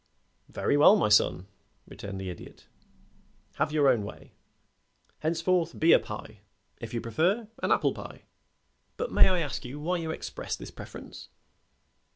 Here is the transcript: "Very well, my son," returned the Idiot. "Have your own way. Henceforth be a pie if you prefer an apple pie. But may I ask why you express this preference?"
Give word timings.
"Very 0.49 0.77
well, 0.77 0.95
my 0.95 1.09
son," 1.09 1.45
returned 1.87 2.19
the 2.19 2.31
Idiot. 2.31 2.65
"Have 3.57 3.71
your 3.71 3.87
own 3.87 4.01
way. 4.03 4.31
Henceforth 5.19 5.77
be 5.77 5.91
a 5.93 5.99
pie 5.99 6.39
if 6.79 6.91
you 6.91 6.99
prefer 6.99 7.47
an 7.61 7.71
apple 7.71 7.93
pie. 7.93 8.23
But 8.97 9.11
may 9.11 9.27
I 9.29 9.41
ask 9.41 9.61
why 9.63 9.97
you 9.97 10.09
express 10.09 10.55
this 10.55 10.71
preference?" 10.71 11.29